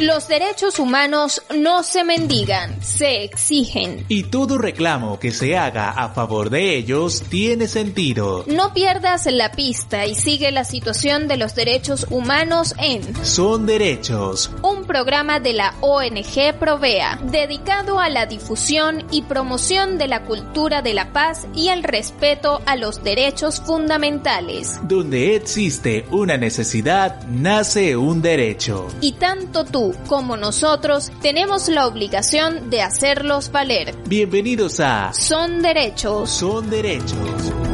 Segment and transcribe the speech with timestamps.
[0.00, 4.06] Los derechos humanos no se mendigan, se exigen.
[4.08, 8.44] Y todo reclamo que se haga a favor de ellos tiene sentido.
[8.46, 14.50] No pierdas la pista y sigue la situación de los derechos humanos en Son Derechos,
[14.62, 20.80] un programa de la ONG Provea, dedicado a la difusión y promoción de la cultura
[20.80, 24.80] de la paz y el respeto a los derechos fundamentales.
[24.84, 28.88] donde existe una necesidad, nace un derecho.
[29.02, 33.94] Y tanto tú como nosotros tenemos la obligación de hacerlos valer.
[34.06, 36.30] Bienvenidos a Son derechos.
[36.30, 37.69] Son Derechos.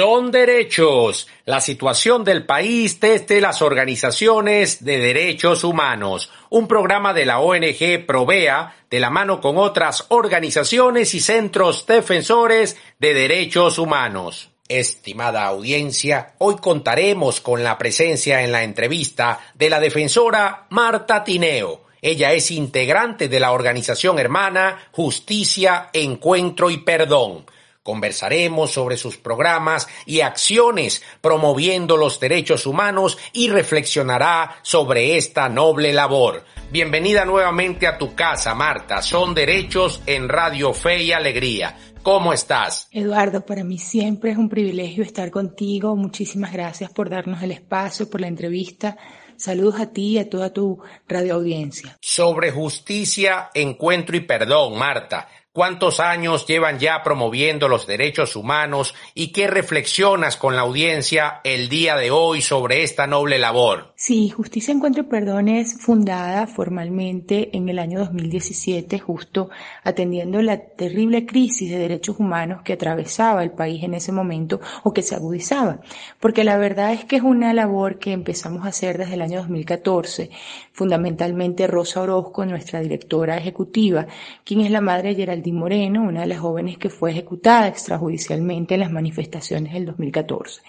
[0.00, 1.28] Son derechos.
[1.44, 6.32] La situación del país desde las organizaciones de derechos humanos.
[6.48, 12.78] Un programa de la ONG Provea de la mano con otras organizaciones y centros defensores
[12.98, 14.48] de derechos humanos.
[14.66, 21.82] Estimada audiencia, hoy contaremos con la presencia en la entrevista de la defensora Marta Tineo.
[22.00, 27.44] Ella es integrante de la organización hermana Justicia, Encuentro y Perdón.
[27.82, 35.94] Conversaremos sobre sus programas y acciones promoviendo los derechos humanos y reflexionará sobre esta noble
[35.94, 36.44] labor.
[36.70, 39.00] Bienvenida nuevamente a tu casa, Marta.
[39.00, 41.78] Son derechos en Radio Fe y Alegría.
[42.02, 42.86] ¿Cómo estás?
[42.92, 45.96] Eduardo, para mí siempre es un privilegio estar contigo.
[45.96, 48.98] Muchísimas gracias por darnos el espacio, por la entrevista.
[49.36, 51.96] Saludos a ti y a toda tu radioaudiencia.
[52.02, 55.28] Sobre justicia, encuentro y perdón, Marta.
[55.60, 61.68] ¿Cuántos años llevan ya promoviendo los derechos humanos y qué reflexionas con la audiencia el
[61.68, 63.92] día de hoy sobre esta noble labor?
[63.94, 69.50] Sí, Justicia, Encuentro y Perdón es fundada formalmente en el año 2017, justo
[69.84, 74.94] atendiendo la terrible crisis de derechos humanos que atravesaba el país en ese momento o
[74.94, 75.80] que se agudizaba.
[76.20, 79.40] Porque la verdad es que es una labor que empezamos a hacer desde el año
[79.40, 80.30] 2014,
[80.72, 84.06] fundamentalmente Rosa Orozco, nuestra directora ejecutiva,
[84.42, 88.74] quien es la madre de Geraldine Moreno, una de las jóvenes que fue ejecutada extrajudicialmente
[88.74, 90.62] en las manifestaciones del 2014.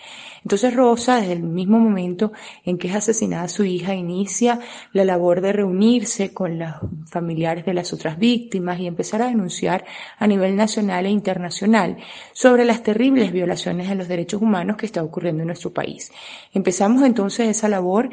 [0.44, 2.31] Entonces Rosa, desde el mismo momento
[2.66, 4.59] en que es asesinada su hija, inicia
[4.91, 6.74] la labor de reunirse con los
[7.09, 9.85] familiares de las otras víctimas y empezar a denunciar
[10.18, 11.97] a nivel nacional e internacional
[12.34, 16.12] sobre las terribles violaciones de los derechos humanos que está ocurriendo en nuestro país.
[16.53, 18.09] Empezamos entonces esa labor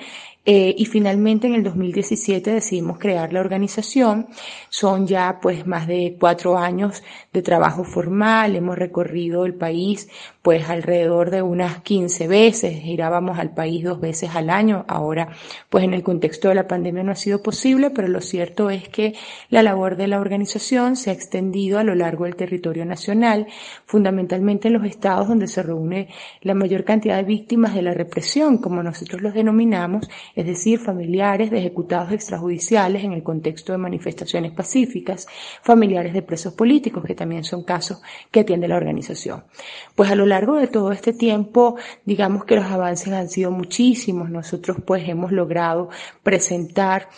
[0.50, 4.28] eh, y finalmente en el 2017 decidimos crear la organización.
[4.70, 7.02] Son ya pues más de cuatro años
[7.38, 8.56] de trabajo formal.
[8.56, 10.09] Hemos recorrido el país
[10.43, 12.81] pues alrededor de unas 15 veces.
[12.81, 14.84] Girábamos al país dos veces al año.
[14.88, 15.28] Ahora
[15.71, 18.88] pues en el contexto de la pandemia no ha sido posible, pero lo cierto es
[18.88, 19.15] que
[19.50, 23.47] la labor de la organización se ha extendido a lo largo del territorio nacional,
[23.87, 26.09] fundamentalmente en los estados donde se reúne
[26.43, 31.50] la mayor cantidad de víctimas de la represión, como nosotros los denominamos, es decir, familiares
[31.50, 35.28] de ejecutados extrajudiciales en el contexto de manifestaciones pacíficas,
[35.62, 38.00] familiares de presos políticos, que también son casos
[38.30, 39.44] que atiende la organización.
[39.94, 44.30] Pues a lo largo de todo este tiempo, digamos que los avances han sido muchísimos.
[44.30, 45.88] Nosotros pues hemos logrado
[46.22, 47.08] presentar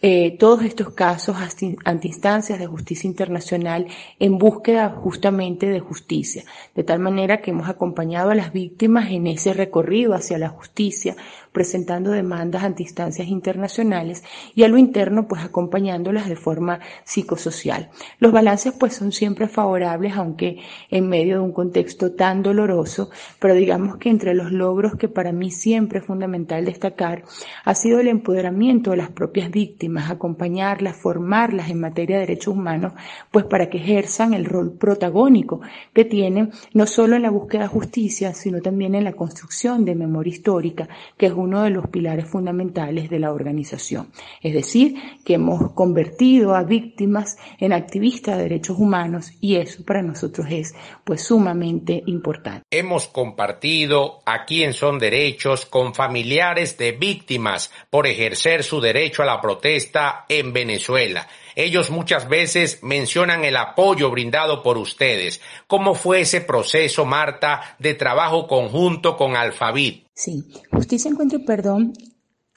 [0.00, 1.36] eh, todos estos casos
[1.84, 3.88] ante instancias de justicia internacional
[4.20, 6.44] en búsqueda justamente de justicia,
[6.76, 11.16] de tal manera que hemos acompañado a las víctimas en ese recorrido hacia la justicia,
[11.58, 14.22] presentando demandas ante instancias internacionales
[14.54, 17.90] y a lo interno pues acompañándolas de forma psicosocial.
[18.20, 23.10] Los balances pues son siempre favorables, aunque en medio de un contexto tan doloroso,
[23.40, 27.24] pero digamos que entre los logros que para mí siempre es fundamental destacar
[27.64, 32.92] ha sido el empoderamiento de las propias víctimas, acompañarlas, formarlas en materia de derechos humanos,
[33.32, 35.60] pues para que ejerzan el rol protagónico
[35.92, 39.96] que tienen no solo en la búsqueda de justicia, sino también en la construcción de
[39.96, 44.12] memoria histórica, que es uno de los pilares fundamentales de la organización.
[44.42, 50.02] Es decir, que hemos convertido a víctimas en activistas de derechos humanos y eso para
[50.02, 50.74] nosotros es
[51.04, 52.62] pues sumamente importante.
[52.70, 59.26] Hemos compartido aquí en Son Derechos con familiares de víctimas por ejercer su derecho a
[59.26, 61.26] la protesta en Venezuela.
[61.56, 65.40] Ellos muchas veces mencionan el apoyo brindado por ustedes.
[65.66, 70.07] ¿Cómo fue ese proceso, Marta, de trabajo conjunto con Alfabit?
[70.18, 71.92] Sí, Justicia, Encuentro y Perdón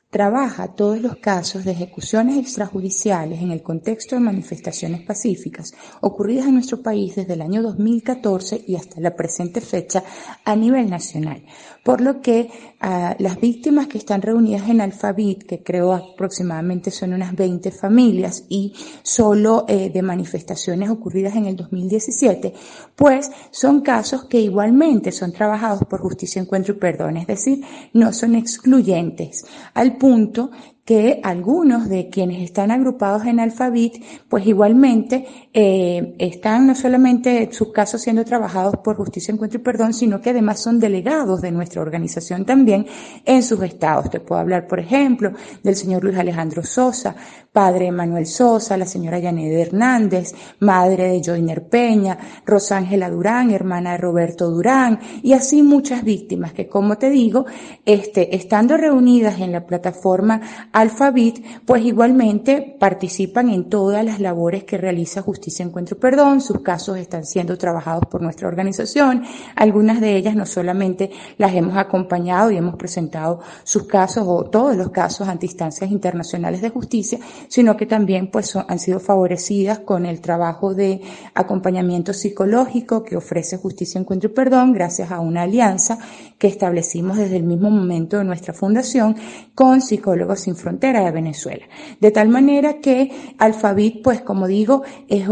[0.10, 5.72] trabaja todos los casos de ejecuciones extrajudiciales en el contexto de manifestaciones pacíficas
[6.02, 10.04] ocurridas en nuestro país desde el año 2014 y hasta la presente fecha
[10.44, 11.46] a nivel nacional.
[11.84, 12.50] Por lo que
[12.80, 18.46] ah, las víctimas que están reunidas en Alfabit, que creo aproximadamente son unas 20 familias
[18.50, 22.54] y solo eh, de manifestaciones ocurridas en el 2017,
[22.96, 27.64] pues son casos que igualmente son trabajados por justicia, encuentro y perdón, es decir,
[27.94, 29.44] no son excluyentes,
[29.74, 30.52] al punto
[30.86, 37.72] que algunos de quienes están agrupados en Alfabit, pues igualmente eh, están no solamente sus
[37.72, 41.82] casos siendo trabajados por Justicia, Encuentro y Perdón, sino que además son delegados de nuestra
[41.82, 42.88] organización también
[43.26, 44.10] en sus estados.
[44.10, 45.32] Te puedo hablar, por ejemplo,
[45.62, 47.16] del señor Luis Alejandro Sosa,
[47.52, 53.98] padre Manuel Sosa, la señora Yaneda Hernández, madre de Joiner Peña, Rosángela Durán, hermana de
[53.98, 57.46] Roberto Durán, y así muchas víctimas que, como te digo,
[57.86, 60.42] este, estando reunidas en la plataforma
[60.74, 66.98] Alfabit, pues igualmente participan en todas las labores que realiza Justicia Encuentro Perdón, sus casos
[66.98, 69.24] están siendo trabajados por nuestra organización,
[69.56, 74.76] algunas de ellas no solamente las hemos acompañado y hemos presentado sus casos o todos
[74.78, 80.06] los casos ante instancias internacionales de justicia, sino que también pues han sido favorecidas con
[80.06, 81.02] el trabajo de
[81.34, 85.98] acompañamiento psicológico que ofrece Justicia Encuentro y Perdón gracias a una alianza
[86.42, 89.16] que establecimos desde el mismo momento de nuestra fundación
[89.54, 91.68] con Psicólogos Sin Frontera de Venezuela.
[92.00, 95.28] De tal manera que Alfabit, pues como digo, es,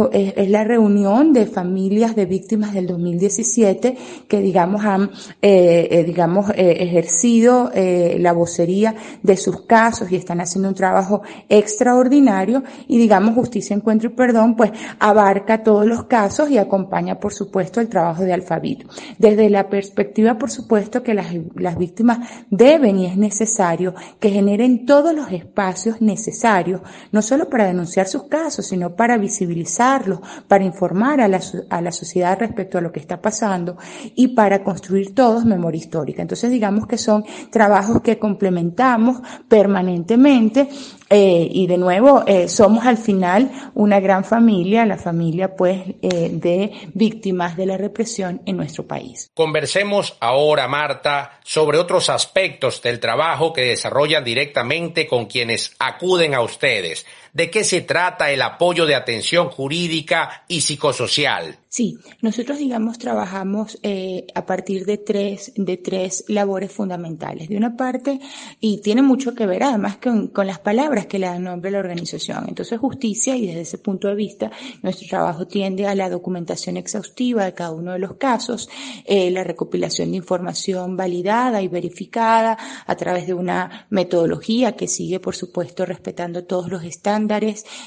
[0.50, 3.97] la reunión de familias de víctimas del 2017
[4.27, 5.09] que digamos han,
[5.41, 11.23] eh, eh, digamos, eh, ejercido la vocería de sus casos y están haciendo un trabajo
[11.47, 17.33] extraordinario y digamos Justicia, Encuentro y Perdón, pues abarca todos los casos y acompaña, por
[17.33, 18.83] supuesto, el trabajo de Alfabit.
[19.17, 22.19] Desde la perspectiva, por supuesto, que las, las víctimas
[22.49, 26.81] deben y es necesario que generen todos los espacios necesarios,
[27.11, 31.91] no solo para denunciar sus casos, sino para visibilizarlos, para informar a la, a la
[31.91, 33.77] sociedad respecto a lo que está pasando
[34.15, 36.21] y para construir todos memoria histórica.
[36.21, 40.69] Entonces digamos que son trabajos que complementamos permanentemente
[41.09, 46.29] eh, y de nuevo, eh, somos al final una gran familia, la familia pues eh,
[46.31, 49.31] de víctimas de la represión en nuestro país.
[49.33, 56.41] Conversemos ahora, Marta, sobre otros aspectos del trabajo que desarrollan directamente con quienes acuden a
[56.41, 57.07] ustedes.
[57.33, 61.57] ¿De qué se trata el apoyo de atención jurídica y psicosocial?
[61.67, 67.47] Sí, nosotros digamos trabajamos eh, a partir de tres, de tres labores fundamentales.
[67.47, 68.19] De una parte,
[68.59, 71.73] y tiene mucho que ver además con, con las palabras que le dan nombre a
[71.73, 72.45] la organización.
[72.47, 74.51] Entonces, justicia, y desde ese punto de vista,
[74.81, 78.67] nuestro trabajo tiende a la documentación exhaustiva de cada uno de los casos,
[79.05, 85.19] eh, la recopilación de información validada y verificada a través de una metodología que sigue,
[85.19, 87.19] por supuesto, respetando todos los estándares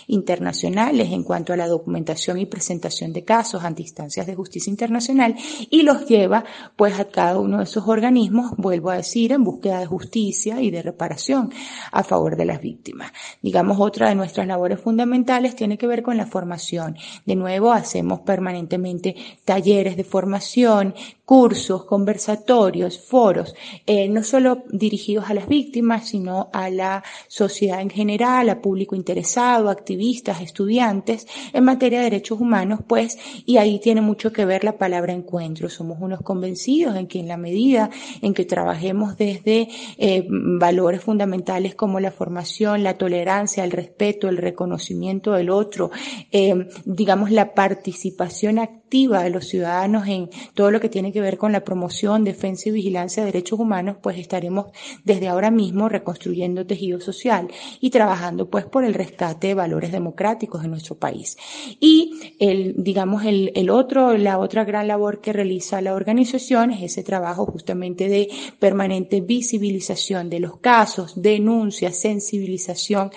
[0.07, 5.35] internacionales en cuanto a la documentación y presentación de casos ante instancias de justicia internacional
[5.71, 6.45] y los lleva
[6.77, 10.71] pues a cada uno de esos organismos, vuelvo a decir, en búsqueda de justicia y
[10.71, 11.53] de reparación
[11.91, 13.13] a favor de las víctimas.
[13.41, 16.97] Digamos, otra de nuestras labores fundamentales tiene que ver con la formación.
[17.25, 19.15] De nuevo, hacemos permanentemente
[19.45, 20.95] talleres de formación,
[21.25, 23.55] cursos, conversatorios, foros,
[23.87, 28.95] eh, no solo dirigidos a las víctimas, sino a la sociedad en general, a público
[29.23, 34.65] interesado, activistas, estudiantes en materia de derechos humanos, pues, y ahí tiene mucho que ver
[34.65, 35.69] la palabra encuentro.
[35.69, 37.91] Somos unos convencidos en que en la medida
[38.21, 44.39] en que trabajemos desde eh, valores fundamentales como la formación, la tolerancia, el respeto, el
[44.39, 45.91] reconocimiento del otro,
[46.33, 51.39] eh, digamos la participación activa de los ciudadanos en todo lo que tiene que ver
[51.39, 54.67] con la promoción, defensa y vigilancia de derechos humanos, pues estaremos
[55.03, 57.49] desde ahora mismo reconstruyendo tejido social
[57.81, 61.39] y trabajando pues por el rescate de valores democráticos en nuestro país.
[61.81, 66.83] Y el, digamos, el, el otro, la otra gran labor que realiza la organización es
[66.83, 73.11] ese trabajo justamente de permanente visibilización de los casos, denuncia, sensibilización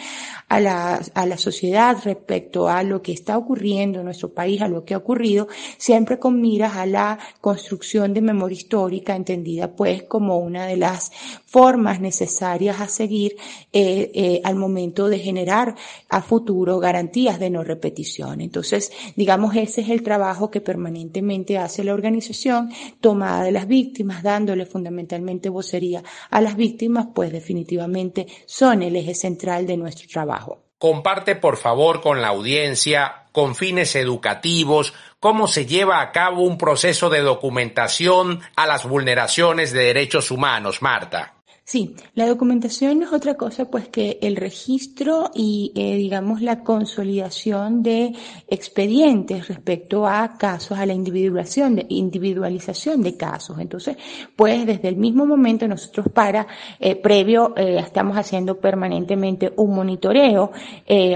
[0.56, 4.70] a la, a la sociedad respecto a lo que está ocurriendo en nuestro país, a
[4.70, 10.04] lo que ha ocurrido, siempre con miras a la construcción de memoria histórica, entendida pues
[10.04, 11.12] como una de las
[11.56, 13.38] formas necesarias a seguir
[13.72, 15.74] eh, eh, al momento de generar
[16.10, 18.42] a futuro garantías de no repetición.
[18.42, 24.22] Entonces, digamos, ese es el trabajo que permanentemente hace la organización, tomada de las víctimas,
[24.22, 30.66] dándole fundamentalmente vocería a las víctimas, pues definitivamente son el eje central de nuestro trabajo.
[30.78, 36.58] Comparte por favor con la audiencia, con fines educativos, cómo se lleva a cabo un
[36.58, 41.35] proceso de documentación a las vulneraciones de derechos humanos, Marta.
[41.68, 47.82] Sí, la documentación es otra cosa pues que el registro y eh, digamos la consolidación
[47.82, 48.14] de
[48.48, 53.58] expedientes respecto a casos, a la individualización de, individualización de casos.
[53.58, 53.98] Entonces,
[54.36, 56.46] pues desde el mismo momento nosotros para,
[56.80, 60.52] eh, previo, eh, estamos haciendo permanentemente un monitoreo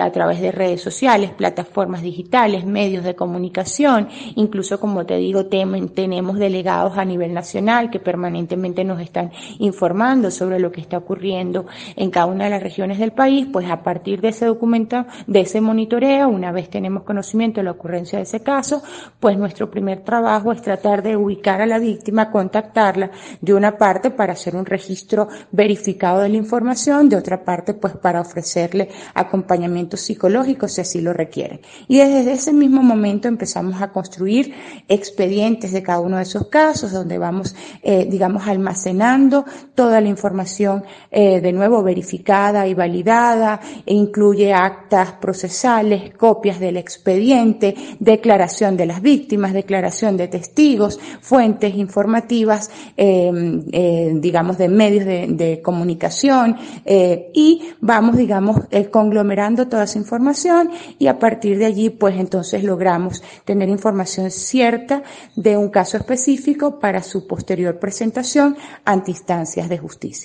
[0.02, 6.40] a través de redes sociales, plataformas digitales, medios de comunicación, incluso como te digo, tenemos
[6.40, 12.10] delegados a nivel nacional que permanentemente nos están informando sobre lo que está ocurriendo en
[12.10, 15.60] cada una de las regiones del país, pues a partir de ese documento, de ese
[15.60, 18.82] monitoreo, una vez tenemos conocimiento de la ocurrencia de ese caso,
[19.20, 24.12] pues nuestro primer trabajo es tratar de ubicar a la víctima, contactarla de una parte
[24.12, 29.98] para hacer un registro verificado de la información, de otra parte pues para ofrecerle acompañamiento
[29.98, 31.62] psicológico si así lo requiere.
[31.88, 34.54] Y desde ese mismo momento empezamos a construir
[34.88, 39.44] expedientes de cada uno de esos casos, donde vamos, eh, digamos, almacenando
[39.76, 40.29] toda la información
[41.12, 48.86] eh, de nuevo verificada y validada, e incluye actas procesales, copias del expediente, declaración de
[48.86, 53.32] las víctimas, declaración de testigos, fuentes informativas, eh,
[53.72, 56.58] eh, digamos, de medios de, de comunicación,
[57.34, 58.58] y vamos, digamos,
[58.92, 65.04] conglomerando toda esa información y a partir de allí, pues entonces logramos tener información cierta
[65.36, 70.19] de un caso específico para su posterior presentación ante instancias de justicia.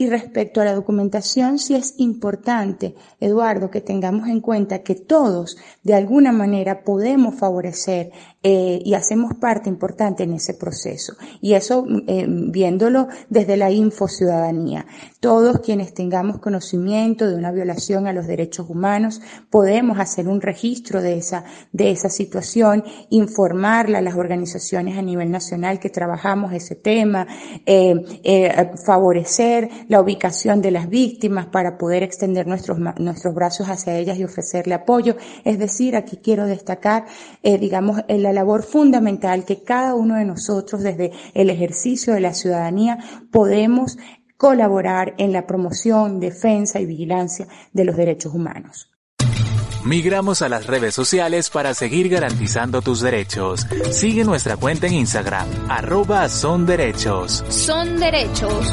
[0.00, 5.58] Y respecto a la documentación, sí es importante, Eduardo, que tengamos en cuenta que todos,
[5.82, 8.10] de alguna manera, podemos favorecer
[8.42, 11.12] eh, y hacemos parte importante en ese proceso.
[11.42, 14.86] Y eso eh, viéndolo desde la infociudadanía.
[15.20, 19.20] Todos quienes tengamos conocimiento de una violación a los derechos humanos,
[19.50, 25.30] podemos hacer un registro de esa, de esa situación, informarla a las organizaciones a nivel
[25.30, 27.26] nacional que trabajamos ese tema,
[27.66, 34.18] eh, favorecer la ubicación de las víctimas para poder extender nuestros, nuestros brazos hacia ellas
[34.18, 35.16] y ofrecerle apoyo.
[35.44, 37.04] Es decir, aquí quiero destacar,
[37.42, 42.34] digamos, el la labor fundamental que cada uno de nosotros desde el ejercicio de la
[42.34, 42.98] ciudadanía
[43.30, 43.98] podemos
[44.36, 48.90] colaborar en la promoción, defensa y vigilancia de los derechos humanos.
[49.84, 53.66] Migramos a las redes sociales para seguir garantizando tus derechos.
[53.90, 57.44] Sigue nuestra cuenta en Instagram, arroba son derechos.
[57.48, 58.72] Son derechos.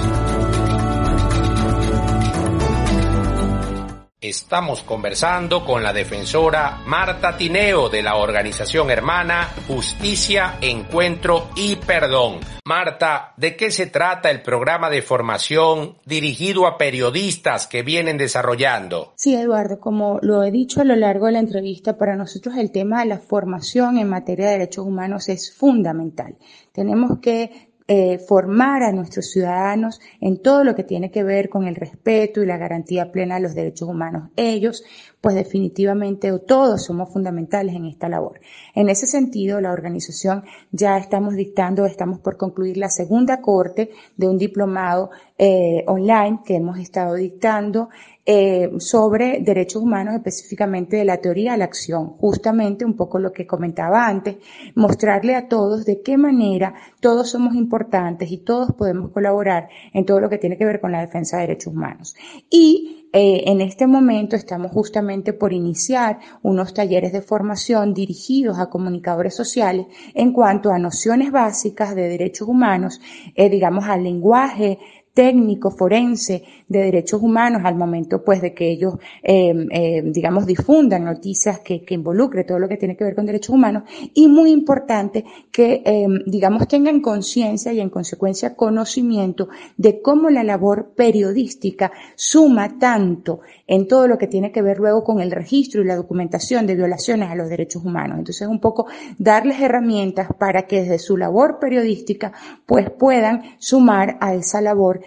[4.28, 12.42] Estamos conversando con la defensora Marta Tineo de la organización hermana Justicia, Encuentro y Perdón.
[12.66, 19.14] Marta, ¿de qué se trata el programa de formación dirigido a periodistas que vienen desarrollando?
[19.16, 22.72] Sí, Eduardo, como lo he dicho a lo largo de la entrevista, para nosotros el
[22.74, 26.36] tema de la formación en materia de derechos humanos es fundamental.
[26.74, 31.68] Tenemos que eh, formar a nuestros ciudadanos en todo lo que tiene que ver con
[31.68, 34.30] el respeto y la garantía plena de los derechos humanos.
[34.36, 34.84] Ellos,
[35.22, 38.42] pues definitivamente todos somos fundamentales en esta labor.
[38.76, 44.28] En ese sentido, la organización ya estamos dictando, estamos por concluir la segunda corte de
[44.28, 47.90] un diplomado eh, online que hemos estado dictando
[48.30, 53.32] eh, sobre derechos humanos, específicamente de la teoría a la acción, justamente un poco lo
[53.32, 54.36] que comentaba antes,
[54.76, 60.20] mostrarle a todos de qué manera todos somos importantes y todos podemos colaborar en todo
[60.20, 62.18] lo que tiene que ver con la defensa de derechos humanos.
[62.50, 68.70] Y eh, en este momento estamos justamente por iniciar unos talleres de formación dirigidos a
[68.70, 73.00] comunicadores sociales en cuanto a nociones básicas de derechos humanos,
[73.36, 74.80] eh, digamos al lenguaje
[75.18, 81.06] técnico forense de derechos humanos al momento pues de que ellos eh, eh, digamos difundan
[81.06, 83.82] noticias que, que involucre todo lo que tiene que ver con derechos humanos
[84.14, 90.44] y muy importante que eh, digamos tengan conciencia y en consecuencia conocimiento de cómo la
[90.44, 95.82] labor periodística suma tanto en todo lo que tiene que ver luego con el registro
[95.82, 98.20] y la documentación de violaciones a los derechos humanos.
[98.20, 98.86] Entonces un poco
[99.18, 102.34] darles herramientas para que desde su labor periodística
[102.68, 105.07] pues puedan sumar a esa labor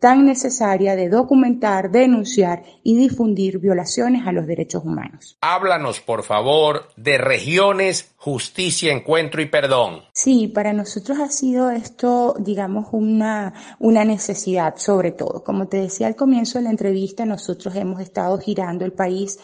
[0.00, 5.36] tan necesaria de documentar, denunciar y difundir violaciones a los derechos humanos.
[5.42, 10.00] Háblanos, por favor, de regiones, justicia, encuentro y perdón.
[10.12, 15.44] Sí, para nosotros ha sido esto, digamos, una, una necesidad sobre todo.
[15.44, 19.38] Como te decía al comienzo de la entrevista, nosotros hemos estado girando el país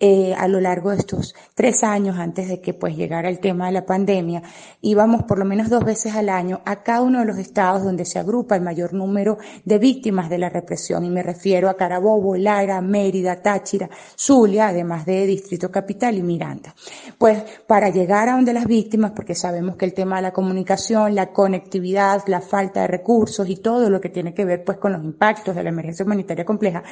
[0.00, 3.66] eh, a lo largo de estos tres años antes de que pues llegara el tema
[3.66, 4.42] de la pandemia.
[4.80, 8.04] Íbamos por lo menos dos veces al año a cada uno de los estados donde
[8.04, 11.74] se agrupa el mayor número de víctimas víctimas de la represión, y me refiero a
[11.74, 16.74] Carabobo, Lara, Mérida, Táchira, Zulia, además de Distrito Capital y Miranda.
[17.18, 21.14] Pues para llegar a donde las víctimas, porque sabemos que el tema de la comunicación,
[21.14, 24.92] la conectividad, la falta de recursos y todo lo que tiene que ver pues con
[24.92, 26.82] los impactos de la emergencia humanitaria compleja,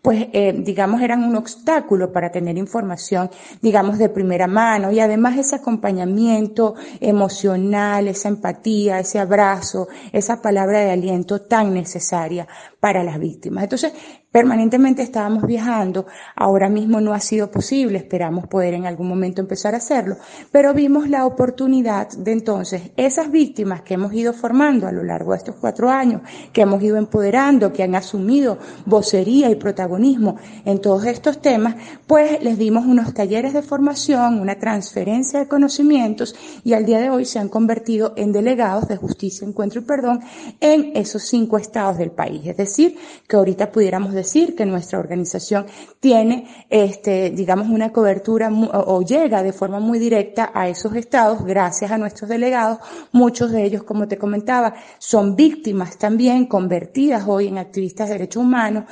[0.00, 3.28] pues eh, digamos eran un obstáculo para tener información,
[3.60, 10.80] digamos, de primera mano y además ese acompañamiento emocional, esa empatía, ese abrazo, esa palabra
[10.80, 12.48] de aliento tan necesaria
[12.80, 13.64] para las víctimas.
[13.64, 13.92] Entonces,
[14.34, 19.74] permanentemente estábamos viajando, ahora mismo no ha sido posible, esperamos poder en algún momento empezar
[19.74, 20.16] a hacerlo,
[20.50, 25.30] pero vimos la oportunidad de entonces esas víctimas que hemos ido formando a lo largo
[25.30, 26.22] de estos cuatro años,
[26.52, 32.42] que hemos ido empoderando, que han asumido vocería y protagonismo en todos estos temas, pues
[32.42, 37.24] les dimos unos talleres de formación, una transferencia de conocimientos y al día de hoy
[37.24, 40.22] se han convertido en delegados de justicia, encuentro y perdón
[40.58, 42.44] en esos cinco estados del país.
[42.44, 42.96] Es decir,
[43.28, 45.66] que ahorita pudiéramos decir decir que nuestra organización
[46.00, 51.90] tiene, este, digamos, una cobertura o, llega de forma muy directa a esos estados gracias
[51.90, 52.78] a nuestros delegados.
[53.12, 58.42] Muchos de ellos, como te comentaba, son víctimas también convertidas hoy en activistas de derechos
[58.42, 58.84] humanos.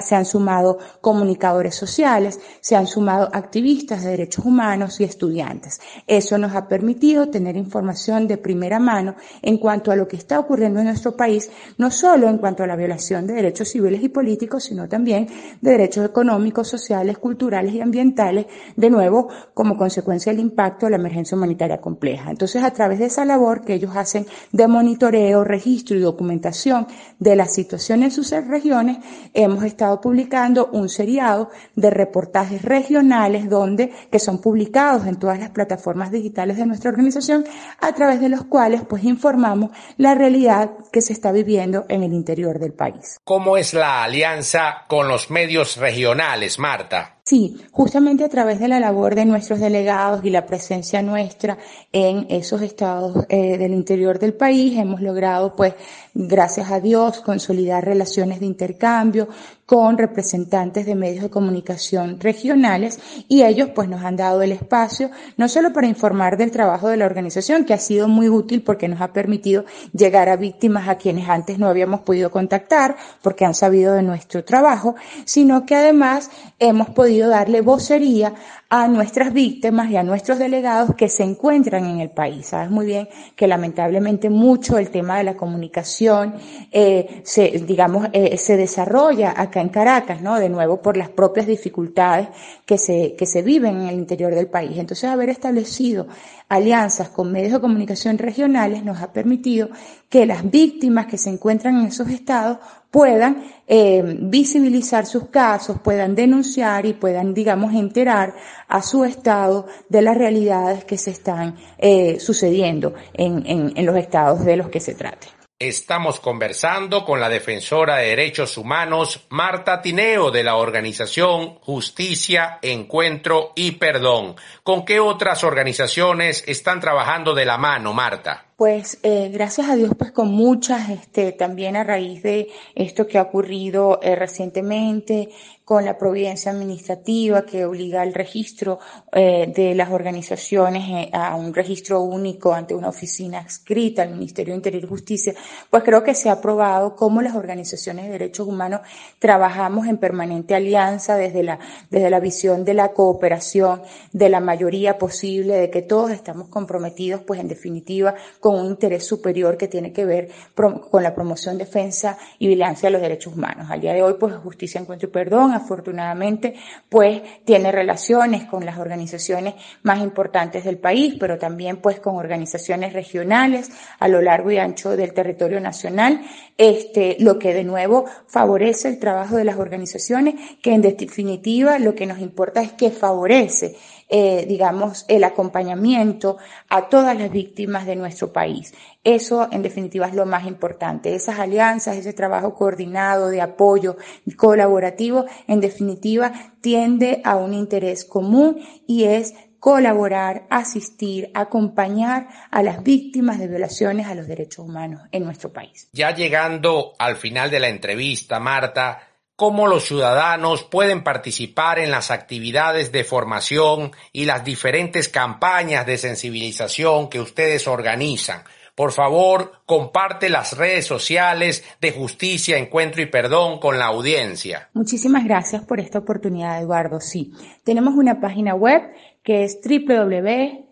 [0.00, 5.80] se han sumado comunicadores sociales, se han sumado activistas de derechos humanos y estudiantes.
[6.06, 10.38] Eso nos ha permitido tener información de primera mano en cuanto a lo que está
[10.38, 14.08] ocurriendo en nuestro país, no solo en cuanto a la violación de derechos civiles y
[14.08, 15.28] políticos, sino también
[15.60, 20.96] de derechos económicos, sociales, culturales y ambientales, de nuevo, como consecuencia del impacto de la
[20.96, 22.30] emergencia humanitaria compleja.
[22.30, 26.86] Entonces, a través de esa labor que ellos hacen de monitoreo, registro y documentación
[27.18, 28.98] de la situación en sus regiones,
[29.32, 35.50] hemos estado publicando un seriado de reportajes regionales donde, que son publicados en todas las
[35.50, 37.44] plataformas digitales de nuestra organización,
[37.80, 42.12] a través de los cuales pues informamos la realidad que se está viviendo en el
[42.12, 43.18] interior del país.
[43.24, 47.15] ¿Cómo es la alianza con los medios regionales, Marta?
[47.28, 51.58] Sí, justamente a través de la labor de nuestros delegados y la presencia nuestra
[51.90, 55.74] en esos estados eh, del interior del país, hemos logrado, pues,
[56.14, 59.26] gracias a Dios, consolidar relaciones de intercambio
[59.66, 65.10] con representantes de medios de comunicación regionales y ellos, pues, nos han dado el espacio,
[65.36, 68.86] no solo para informar del trabajo de la organización, que ha sido muy útil porque
[68.86, 73.54] nos ha permitido llegar a víctimas a quienes antes no habíamos podido contactar porque han
[73.54, 76.30] sabido de nuestro trabajo, sino que además
[76.60, 78.34] hemos podido darle vocería
[78.68, 82.46] a nuestras víctimas y a nuestros delegados que se encuentran en el país.
[82.46, 86.34] Sabes muy bien que lamentablemente mucho el tema de la comunicación
[86.72, 90.38] eh, se, digamos, eh, se desarrolla acá en Caracas, ¿no?
[90.38, 92.28] De nuevo por las propias dificultades
[92.64, 94.76] que se, que se viven en el interior del país.
[94.76, 96.08] Entonces haber establecido
[96.48, 99.68] alianzas con medios de comunicación regionales nos ha permitido
[100.08, 102.58] que las víctimas que se encuentran en esos estados
[102.90, 108.34] puedan eh, visibilizar sus casos, puedan denunciar y puedan, digamos, enterar
[108.68, 113.96] a su estado de las realidades que se están eh, sucediendo en, en, en los
[113.96, 115.35] estados de los que se trate.
[115.58, 123.52] Estamos conversando con la defensora de derechos humanos Marta Tineo de la organización Justicia, Encuentro
[123.56, 124.36] y Perdón.
[124.62, 128.44] ¿Con qué otras organizaciones están trabajando de la mano, Marta?
[128.56, 133.16] Pues eh, gracias a Dios, pues con muchas, este, también a raíz de esto que
[133.16, 135.30] ha ocurrido eh, recientemente
[135.66, 138.78] con la providencia administrativa que obliga al registro
[139.10, 144.52] eh, de las organizaciones eh, a un registro único ante una oficina escrita al Ministerio
[144.52, 145.34] de Interior y Justicia,
[145.68, 148.82] pues creo que se ha probado cómo las organizaciones de derechos humanos
[149.18, 151.58] trabajamos en permanente alianza desde la,
[151.90, 157.22] desde la visión de la cooperación, de la mayoría posible, de que todos estamos comprometidos,
[157.22, 162.18] pues en definitiva, con un interés superior que tiene que ver con la promoción, defensa
[162.38, 163.66] y vigilancia de los derechos humanos.
[163.68, 166.54] Al día de hoy, pues justicia, encuentro y perdón, afortunadamente,
[166.88, 172.92] pues tiene relaciones con las organizaciones más importantes del país, pero también pues con organizaciones
[172.92, 176.20] regionales a lo largo y ancho del territorio nacional,
[176.56, 181.94] este, lo que de nuevo favorece el trabajo de las organizaciones, que en definitiva lo
[181.94, 183.76] que nos importa es que favorece
[184.08, 186.38] eh, digamos, el acompañamiento
[186.68, 188.72] a todas las víctimas de nuestro país.
[189.02, 191.14] Eso, en definitiva, es lo más importante.
[191.14, 193.96] Esas alianzas, ese trabajo coordinado de apoyo
[194.36, 202.84] colaborativo, en definitiva, tiende a un interés común y es colaborar, asistir, acompañar a las
[202.84, 205.88] víctimas de violaciones a los derechos humanos en nuestro país.
[205.92, 209.05] Ya llegando al final de la entrevista, Marta,
[209.36, 215.98] cómo los ciudadanos pueden participar en las actividades de formación y las diferentes campañas de
[215.98, 218.42] sensibilización que ustedes organizan.
[218.74, 224.68] Por favor, comparte las redes sociales de Justicia, Encuentro y Perdón con la audiencia.
[224.74, 227.00] Muchísimas gracias por esta oportunidad, Eduardo.
[227.00, 227.32] Sí,
[227.64, 228.82] tenemos una página web
[229.22, 229.62] que es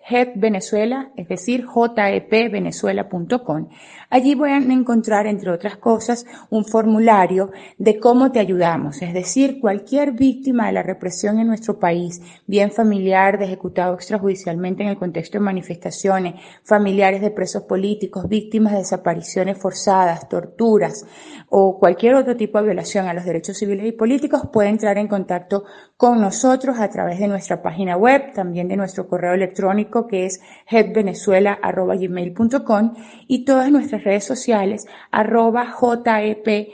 [0.04, 3.68] www.headvenezuela, es decir, jepvenezuela.com.
[4.10, 9.60] Allí van a encontrar, entre otras cosas, un formulario de cómo te ayudamos, es decir,
[9.60, 14.98] cualquier víctima de la represión en nuestro país, bien familiar de ejecutado extrajudicialmente en el
[14.98, 21.06] contexto de manifestaciones, familiares de presos políticos, víctimas de desapariciones forzadas, torturas
[21.48, 25.08] o cualquier otro tipo de violación a los derechos civiles y políticos, puede entrar en
[25.08, 25.64] contacto
[25.96, 30.42] con nosotros a través de nuestra página web, también de nuestro correo electrónico que es
[30.66, 32.94] headvenezuela.gmail.com
[33.26, 36.72] y todas nuestras redes sociales, arroba JEPBZLA.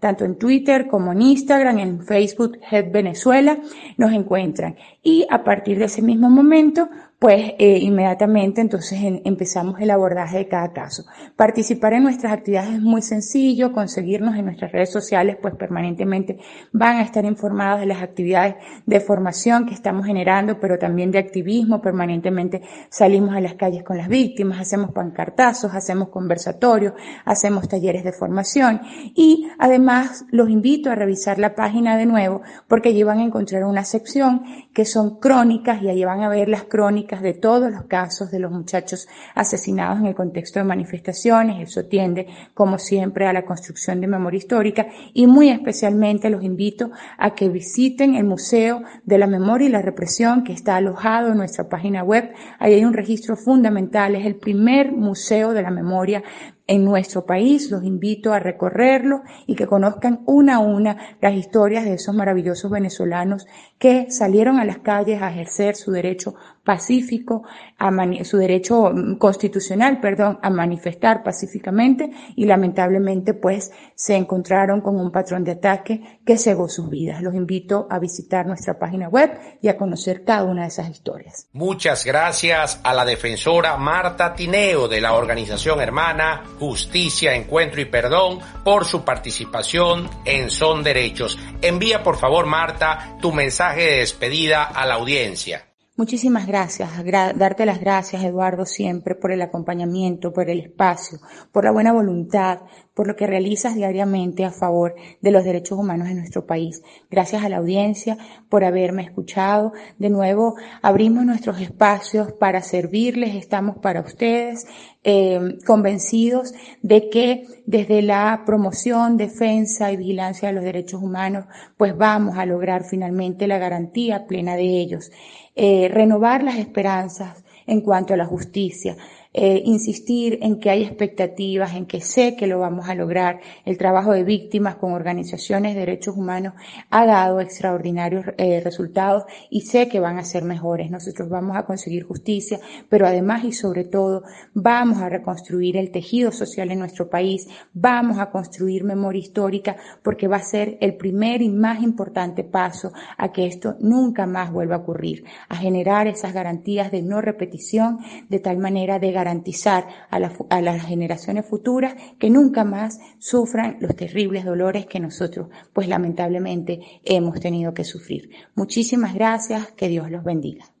[0.00, 3.58] Tanto en Twitter como en Instagram, en Facebook, Head Venezuela,
[3.96, 4.76] nos encuentran.
[5.02, 6.90] Y a partir de ese mismo momento,
[7.24, 11.04] pues eh, inmediatamente entonces empezamos el abordaje de cada caso.
[11.36, 16.38] Participar en nuestras actividades es muy sencillo, conseguirnos en nuestras redes sociales, pues permanentemente
[16.72, 21.18] van a estar informados de las actividades de formación que estamos generando, pero también de
[21.18, 22.60] activismo, permanentemente
[22.90, 26.92] salimos a las calles con las víctimas, hacemos pancartazos, hacemos conversatorios,
[27.24, 28.82] hacemos talleres de formación
[29.14, 33.64] y además los invito a revisar la página de nuevo porque allí van a encontrar
[33.64, 34.42] una sección
[34.74, 38.38] que son crónicas y allí van a ver las crónicas de todos los casos de
[38.38, 41.68] los muchachos asesinados en el contexto de manifestaciones.
[41.68, 46.90] Eso tiende, como siempre, a la construcción de memoria histórica y muy especialmente los invito
[47.18, 51.38] a que visiten el Museo de la Memoria y la Represión que está alojado en
[51.38, 52.32] nuestra página web.
[52.58, 54.14] Ahí hay un registro fundamental.
[54.14, 56.22] Es el primer museo de la memoria
[56.66, 57.70] en nuestro país.
[57.70, 62.70] Los invito a recorrerlo y que conozcan una a una las historias de esos maravillosos
[62.70, 63.46] venezolanos
[63.78, 67.42] que salieron a las calles a ejercer su derecho pacífico,
[67.78, 67.90] a
[68.24, 75.12] su derecho mm, constitucional, perdón, a manifestar pacíficamente y lamentablemente pues se encontraron con un
[75.12, 77.22] patrón de ataque que cegó sus vidas.
[77.22, 81.48] Los invito a visitar nuestra página web y a conocer cada una de esas historias.
[81.52, 88.40] Muchas gracias a la defensora Marta Tineo de la organización hermana Justicia, Encuentro y Perdón
[88.64, 91.38] por su participación en Son Derechos.
[91.60, 95.73] Envía por favor Marta tu mensaje de despedida a la audiencia.
[95.96, 96.90] Muchísimas gracias,
[97.36, 101.20] darte las gracias Eduardo siempre por el acompañamiento, por el espacio,
[101.52, 102.62] por la buena voluntad,
[102.94, 106.82] por lo que realizas diariamente a favor de los derechos humanos en nuestro país.
[107.08, 109.72] Gracias a la audiencia por haberme escuchado.
[109.98, 114.66] De nuevo, abrimos nuestros espacios para servirles, estamos para ustedes,
[115.04, 121.44] eh, convencidos de que desde la promoción, defensa y vigilancia de los derechos humanos,
[121.76, 125.10] pues vamos a lograr finalmente la garantía plena de ellos.
[125.56, 128.96] Eh, renovar las esperanzas en cuanto a la justicia,
[129.36, 133.40] eh, insistir en que hay expectativas, en que sé que lo vamos a lograr.
[133.64, 136.54] El trabajo de víctimas con organizaciones de derechos humanos
[136.88, 140.88] ha dado extraordinarios eh, resultados y sé que van a ser mejores.
[140.88, 146.30] Nosotros vamos a conseguir justicia, pero además y sobre todo vamos a reconstruir el tejido
[146.30, 151.42] social en nuestro país, vamos a construir memoria histórica porque va a ser el primer
[151.42, 156.32] y más importante paso a que esto nunca más vuelva a ocurrir, a generar esas
[156.32, 160.16] garantías de no repetición de tal manera de garantizar a,
[160.50, 167.00] a las generaciones futuras que nunca más sufran los terribles dolores que nosotros, pues lamentablemente,
[167.04, 168.30] hemos tenido que sufrir.
[168.54, 170.73] Muchísimas gracias, que Dios los bendiga.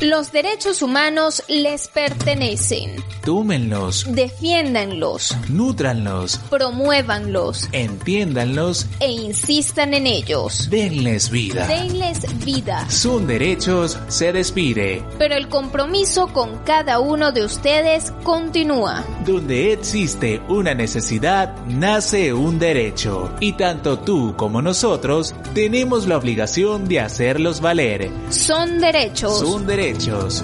[0.00, 2.96] Los derechos humanos les pertenecen.
[3.24, 4.04] Túmenlos.
[4.12, 5.34] Defiéndanlos.
[5.48, 6.38] Nútranlos.
[6.50, 7.68] Promuévanlos.
[7.72, 8.86] Entiéndanlos.
[8.98, 10.68] E insistan en ellos.
[10.68, 11.66] Denles vida.
[11.68, 12.90] Denles vida.
[12.90, 15.02] Son derechos, se despide.
[15.16, 19.04] Pero el compromiso con cada uno de ustedes continúa.
[19.24, 23.32] Donde existe una necesidad, nace un derecho.
[23.40, 28.10] Y tanto tú como nosotros tenemos la obligación de hacerlos valer.
[28.30, 29.38] Son derechos.
[29.38, 29.93] Son derechos.
[29.98, 30.42] 就是。